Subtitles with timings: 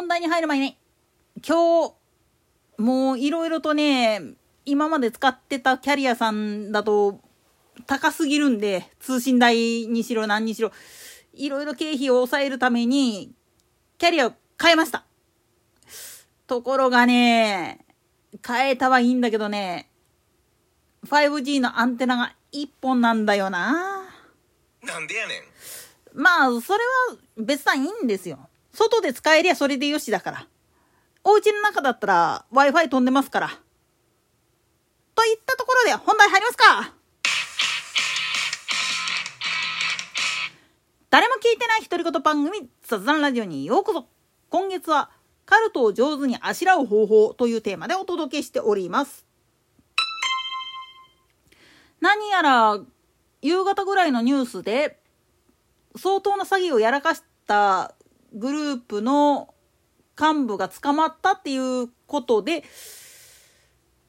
[0.00, 0.78] 本題に入る前に、
[1.46, 1.94] 今日、
[2.78, 4.22] もういろいろとね、
[4.64, 7.20] 今まで使ってたキャリアさんだと
[7.86, 10.72] 高すぎるんで、通信代にしろ何にしろ、
[11.34, 13.34] いろいろ経費を抑えるために、
[13.98, 15.04] キャリアを変えました。
[16.46, 17.84] ところがね、
[18.46, 19.90] 変えたはいいんだけどね、
[21.08, 24.08] 5G のアンテナが1本なんだよな。
[24.82, 25.42] なんでやねん。
[26.14, 26.78] まあ、それ
[27.10, 28.49] は別段いいんですよ。
[28.72, 30.46] 外で使えりゃそれでよしだから。
[31.22, 33.48] お家の中だったら Wi-Fi 飛んでますから。
[35.14, 36.94] といったところで本題入りますか
[41.10, 44.06] 誰も聞いてない独り言番組雑談ラジオにようこそ
[44.48, 45.10] 今月は
[45.44, 49.26] カルトを上手にあしらう方法というテーマでお届けしております
[52.00, 52.78] 何やら
[53.42, 55.00] 夕方ぐらいのニュースで
[55.96, 57.94] 相当な詐欺をやらかした
[58.34, 59.54] グループの
[60.18, 62.64] 幹部が捕まったっていうことで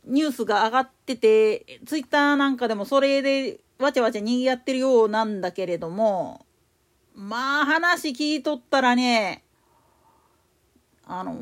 [0.05, 6.45] ニュースが上がっててツイッターなんかでもそれでわちゃわちゃ賑わってるようなんだけれども
[7.15, 9.43] まあ話聞いとったらね
[11.05, 11.35] あの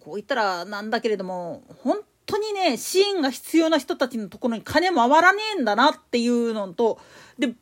[0.00, 6.98] こう言ったらなんだけれども本当にね支援が必要な人たちのところに金回らねえんだなっていうのと
[7.38, 7.54] で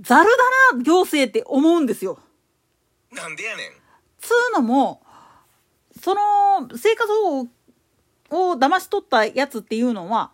[0.00, 0.30] ざる
[0.72, 2.18] だな行政って思うんですよ。
[3.14, 3.70] なんでやねん。
[4.20, 5.02] つうのも
[6.00, 10.32] その生活保護を騙し取ったやつっていうのは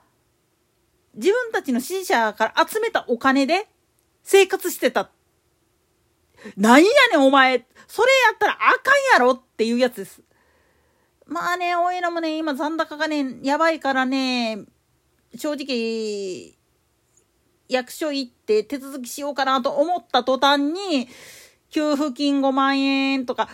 [1.15, 3.69] 自分たちの支持者から集めたお金で
[4.23, 5.11] 生活してた。
[6.57, 10.23] なんやねんお前それやったらあかんやろっていうやつです。
[11.31, 14.65] まあね、おいらもね、今残高がね、やばいからね、
[15.37, 16.57] 正直、
[17.69, 21.09] 役所行って手続きしようかなと思った途端に、
[21.71, 23.49] 給付金5万円とか、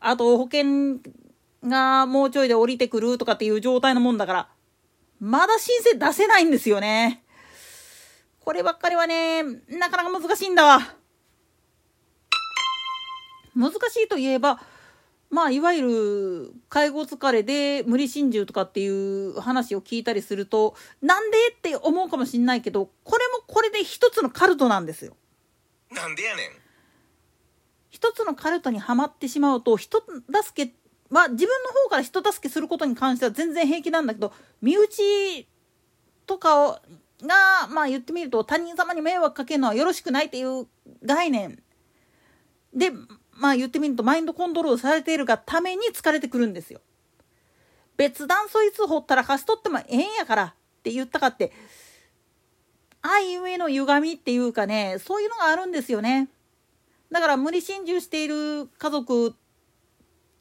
[0.00, 0.98] あと保険
[1.62, 4.48] がもうちょいで降りてくるとかっていう状態のもんだから、
[5.20, 7.24] まだ申請出せないんですよね。
[8.40, 10.80] こればっかりはね、なかなか難しいんだわ。
[13.56, 14.60] 難しいといえば、
[15.30, 25.16] まあ、いわゆる介護疲れで無理心中とかっていう話を聞いたりすると、なんでって思うかもしんないけど、これもこれで一つのカルトなんですよ。
[25.90, 26.63] なんでやねん。
[27.94, 30.02] 一つのカルトにはまってしまうと、人
[30.42, 30.74] 助け
[31.10, 35.46] は自分の方から人助けすることに関しては全然平気なんだけど、身内
[36.26, 36.80] とかを、
[37.22, 40.66] が、まあ言ってみると他人様に迷惑かけるのはよろしくないっていう
[41.04, 41.62] 概念
[42.74, 42.90] で、
[43.30, 46.80] まあ言ってみるとマインドコントロールされているがために疲れてくるんですよ。
[47.96, 51.52] 別段そいつ掘ったら貸し取ってもええんやからって言ったかって、
[53.02, 56.28] 愛ゆえの歪みっていうかね、そういうのがあるんですよね。
[57.14, 59.36] だから無理心中している家族、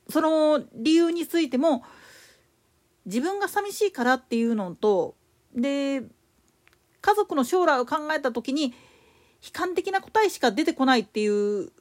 [0.10, 1.84] その理由についても、
[3.06, 5.14] 自分が寂しいからっていうのと、
[5.56, 6.02] で、
[7.02, 8.74] 家族の将来を考えた時に、
[9.44, 11.72] 悲観的な答えしか出てこないっていう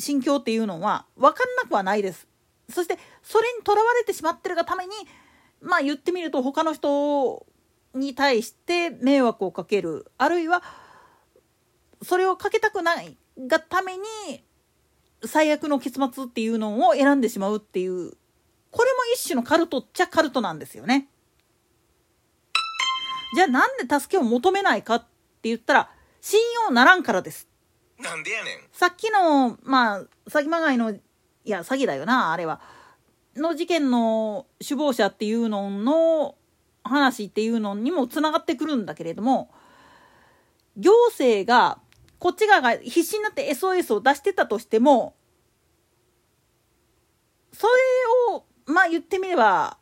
[0.00, 2.26] 心境っていうのは分かんなくはないです。
[2.68, 4.92] そしてそれにとらわれてしまってるがために
[5.60, 7.46] まあ言ってみると他の人
[7.94, 10.64] に対して迷惑をかけるあるいは
[12.02, 14.02] それをかけたくないがために
[15.24, 18.12] 最悪の結末っていうのを選んでしまうっていう
[18.70, 21.08] これも一種のカルトっちゃカルトなんですよね。
[23.34, 25.90] じゃあなんで助けを求めないかって言ったら
[26.20, 27.48] 信用ならんからです。
[27.98, 28.58] なんでやねん。
[28.72, 31.00] さっきの、まあ、詐欺まがいの、い
[31.44, 32.60] や、詐欺だよな、あれは。
[33.36, 36.34] の事件の首謀者っていうのの
[36.84, 39.50] 話っていうのにもつながってくるんだけれども、
[40.76, 41.78] 行政が、
[42.18, 45.14] こっち側が必死になって SOS を出してたとしても、
[47.52, 49.78] それを、まあ言ってみれば、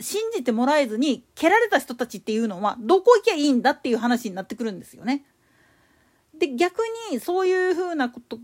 [0.00, 5.24] 信じてもらえずに蹴られた人たちっていうのはどこ行きゃいいんだっていう話になってくるんですよね。
[6.38, 6.80] で逆
[7.10, 8.38] にそういうふうなこと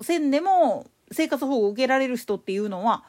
[0.00, 3.04] せんでも生活保護を受けられる人っていうのは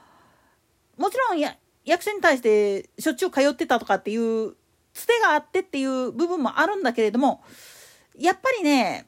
[0.97, 4.55] もちろんや役所に対してしょっちゅう通ってたとかっていう
[4.93, 7.43] つてがあってっていう部分もあるんだけれども
[8.17, 9.07] やっぱりね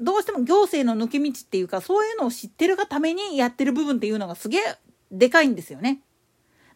[0.00, 4.60] どうしても行政の抜け道っていうかそういうのを知ってるがためにやってる部分っていうのがすげえ
[5.10, 6.00] でかいんですよね。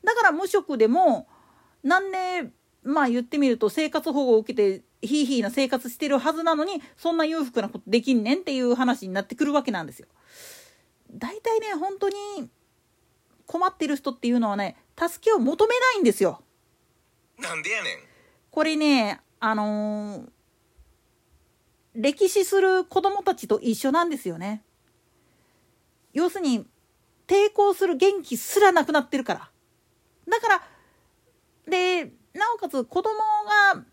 [0.05, 1.27] だから無職でも
[1.83, 2.51] なんで
[2.83, 10.09] まあ言ってみると生活保護を受けてひいひいな生活してるはずなのにそんな裕福なことできんねんっていう話になってくるわけなんですよ。
[11.11, 12.15] 大体ね本当に
[13.47, 16.43] 困ってる人っていうのはね助けを求めないんですよ。
[17.39, 17.99] なんでやねん。
[18.51, 20.29] これねあのー、
[21.95, 24.63] 歴史する子供たちと一緒なんですよね。
[26.13, 26.67] 要するに
[27.27, 29.51] 抵抗する元気すらなくなってるから
[30.29, 30.63] だから
[31.69, 32.05] で
[32.35, 33.15] なおかつ子供
[33.75, 33.85] が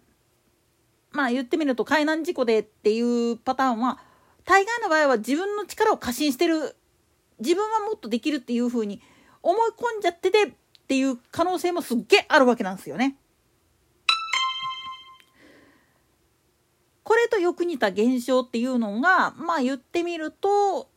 [1.12, 4.00] まあ言ってみると海難事故でっていうパターンは
[4.46, 6.76] 大概の場合は自分の力を過信してる
[7.40, 9.02] 自分はもっとできるっていうふうに
[9.42, 10.52] 思い込んじゃっててっ
[10.88, 13.18] ていう可能性もすっげえあるわけなんですよね。
[17.04, 20.90] これとよく似た現象っていうのがまあ言ってみると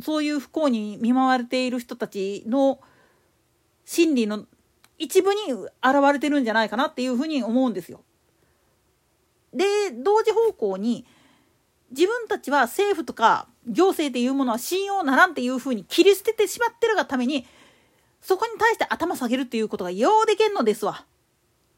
[0.00, 2.80] そういう不幸に見舞われている人たちの
[3.84, 4.44] 心理の
[4.98, 5.68] 一部に現
[6.12, 8.02] れてるんじゃないかなっていうふうに思うんですよ。
[9.52, 11.06] で同時方向に
[11.90, 17.46] 自分たちは政府とか行政っていうものは信用ならんっていうふうに切り捨ててしまってるがために
[18.20, 21.04] そこに対して頭下げるっていうことがようでけんのですわ。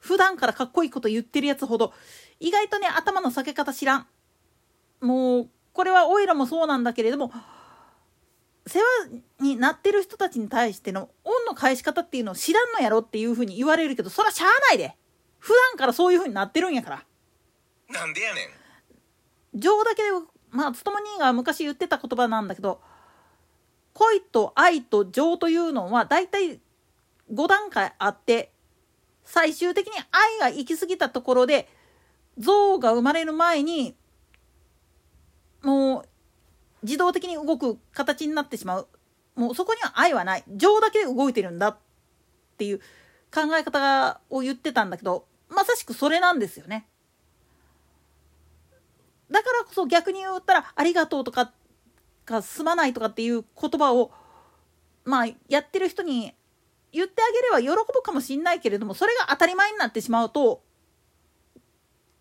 [0.02, 1.94] 普段からかっこいいこと言ってるやつほど
[2.40, 4.06] 意外とね頭の下げ方知らん。
[5.00, 7.32] もうこれはオイラもそうなんだけれども
[8.66, 8.84] 世話
[9.40, 14.96] になってる人たちに対しての恩の返し方っていうのを知らんのやろっていうふうに言われるけどそらしゃあないで。
[15.38, 17.04] 普段からそういうふうになってるんやから。
[17.88, 18.40] なんでやね
[19.54, 19.58] ん。
[19.58, 20.08] 情だけで
[20.50, 22.80] まあつとも兄が昔言ってた言葉なんだけど
[23.94, 26.60] 恋と愛と情というのは大体
[27.32, 28.51] 5段階あって
[29.24, 31.68] 最終的に愛が行き過ぎたところで
[32.38, 33.94] 像が生まれる前に
[35.62, 36.08] もう
[36.82, 38.88] 自動的に動く形になってしまう
[39.34, 41.76] もうそこには愛はない情だけで動いてるんだっ
[42.58, 42.80] ていう
[43.32, 46.86] 考え方を言ってたんだけどまさしくそれなんですよね。
[49.30, 51.52] だからこそ逆に言ったら「ありがとう」とか
[52.26, 54.12] がすまないとかっていう言葉を
[55.04, 56.34] まあやってる人に
[56.92, 60.62] 言ってあげれば喜ぶかもしんないけれどもそれが当たり前になってしまうと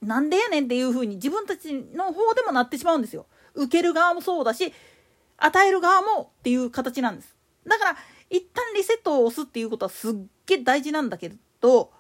[0.02, 3.28] なんでやねんっていうふうに自分たちの方でもなってしまうんですよ。
[3.54, 4.74] 受ける側もそうだし
[5.38, 7.36] 与える側もっていう形なんです。
[7.68, 7.98] だから
[8.30, 10.14] 一旦リセットを押すっていうことはすっ
[10.48, 11.92] げえ大事なんだけど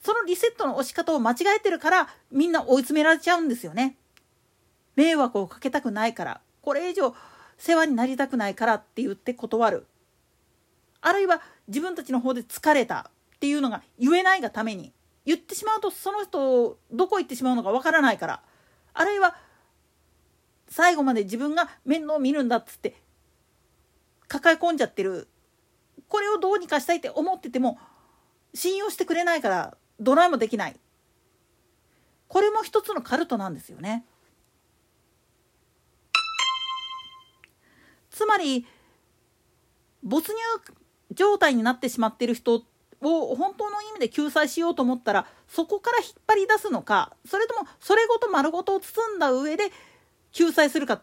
[0.00, 3.96] そのリセットの押し方を間違えてるからみんな追い詰められちゃうんですよね。
[4.96, 7.14] 迷惑をかけたくないからこれ以上
[7.58, 9.86] 世話になりたくないからって言って断る。
[11.06, 14.92] あるいは自分たちの方で疲れたっていうのが言えないがために
[15.24, 18.42] 言ってしまうとその人どこ行ってしまうのかわからないから
[18.92, 19.36] あるいは
[20.68, 22.96] 最後まで自分が面倒を見るんだっつって
[24.26, 25.28] 抱え込んじゃってる
[26.08, 27.78] これをどうにかしたいって思ってても
[28.52, 30.76] 信用してくれないからドライもできない。
[32.26, 34.04] これも一つのカルトなんですよね。
[38.10, 38.66] つまり
[40.02, 40.38] 没入
[41.12, 42.62] 状態になってしまってる人
[43.02, 49.70] を本当の意味で救済しようと思ったらそこから引っ張り出すのかそれともそれごと丸ごと包んだ上で
[50.32, 51.02] 救済するか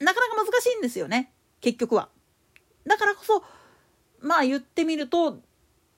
[0.00, 2.08] なかなか難しいんですよね結局は。
[2.86, 3.44] だからこそ
[4.20, 5.38] まあ言ってみると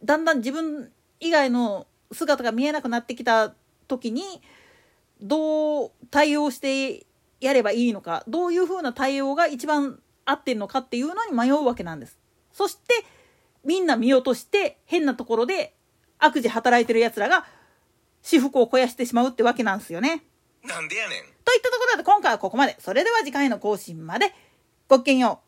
[0.04, 3.54] だんだん自分以外の姿が見えなくなってきた
[3.88, 4.22] 時に
[5.20, 7.06] どう対応して
[7.40, 12.18] やればいいのかどういうふうな対応が一番合ってるのかっていうのに迷うわけなんです。
[12.54, 13.04] そして
[13.64, 15.74] みんな見落として変なところで
[16.18, 17.44] 悪事働いてるやつらが
[18.22, 20.22] 私服を肥やしてしまうってわけなんですよね。
[20.62, 22.76] なんでやねんといったところで今回はここまで。
[22.78, 24.32] それでは次回の更新まで。
[24.88, 25.43] ごきげんよう。